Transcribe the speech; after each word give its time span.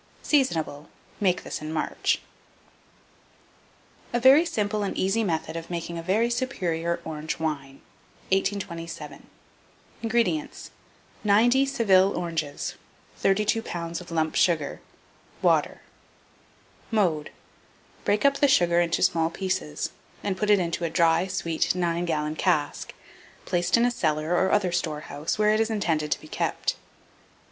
Seasonable. 0.23 0.87
Make 1.19 1.43
this 1.43 1.61
in 1.61 1.71
March. 1.71 2.21
A 4.13 4.19
VERY 4.19 4.45
SIMPLE 4.47 4.81
AND 4.81 4.97
EASY 4.97 5.23
METHOD 5.23 5.55
OF 5.55 5.69
MAKING 5.69 5.99
A 5.99 6.01
VERY 6.01 6.31
SUPERIOR 6.31 7.01
ORANGE 7.05 7.37
WINE. 7.37 7.81
1827. 8.31 9.27
INGREDIENTS. 10.01 10.71
90 11.23 11.65
Seville 11.67 12.17
oranges, 12.17 12.73
32 13.17 13.61
lbs. 13.61 14.01
of 14.01 14.09
lump 14.09 14.33
sugar, 14.33 14.81
water. 15.43 15.81
Mode. 16.89 17.29
Break 18.03 18.25
up 18.25 18.37
the 18.37 18.47
sugar 18.47 18.79
into 18.79 19.03
small 19.03 19.29
pieces, 19.29 19.91
and 20.23 20.35
put 20.35 20.49
it 20.49 20.57
into 20.57 20.83
a 20.83 20.89
dry, 20.89 21.27
sweet 21.27 21.75
9 21.75 22.05
gallon 22.05 22.35
cask, 22.35 22.91
placed 23.45 23.77
in 23.77 23.85
a 23.85 23.91
cellar 23.91 24.31
or 24.35 24.49
other 24.51 24.71
storehouse, 24.71 25.37
where 25.37 25.53
it 25.53 25.59
is 25.59 25.69
intended 25.69 26.11
to 26.11 26.19
be 26.21 26.27
kept. 26.27 26.75